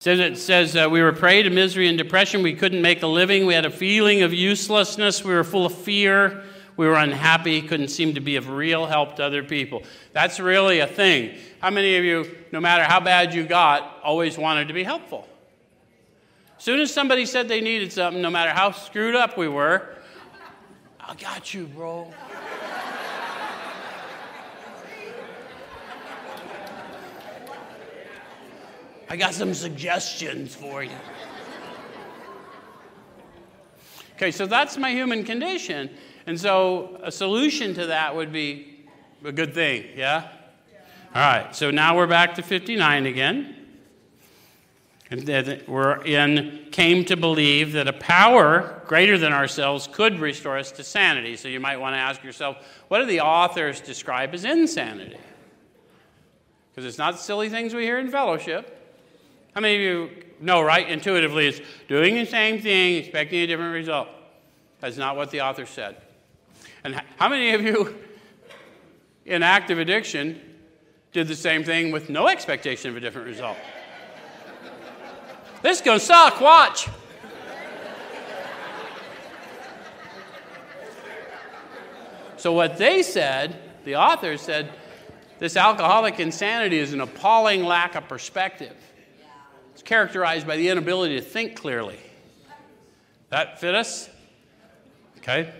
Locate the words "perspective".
88.08-88.74